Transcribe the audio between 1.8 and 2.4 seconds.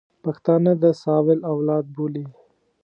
بولي.